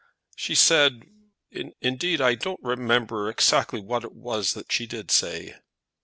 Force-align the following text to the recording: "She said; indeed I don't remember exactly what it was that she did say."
"She 0.35 0.55
said; 0.55 1.03
indeed 1.79 2.21
I 2.21 2.33
don't 2.33 2.59
remember 2.63 3.29
exactly 3.29 3.79
what 3.81 4.03
it 4.03 4.13
was 4.13 4.53
that 4.53 4.71
she 4.71 4.87
did 4.87 5.11
say." 5.11 5.57